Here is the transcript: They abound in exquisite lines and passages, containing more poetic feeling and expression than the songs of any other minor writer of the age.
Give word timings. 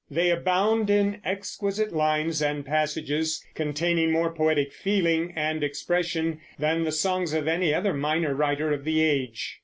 They 0.09 0.31
abound 0.31 0.89
in 0.89 1.21
exquisite 1.23 1.91
lines 1.93 2.41
and 2.41 2.65
passages, 2.65 3.45
containing 3.53 4.11
more 4.11 4.33
poetic 4.33 4.73
feeling 4.73 5.31
and 5.35 5.63
expression 5.63 6.41
than 6.57 6.85
the 6.85 6.91
songs 6.91 7.33
of 7.33 7.47
any 7.47 7.71
other 7.71 7.93
minor 7.93 8.33
writer 8.33 8.73
of 8.73 8.83
the 8.83 8.99
age. 9.03 9.59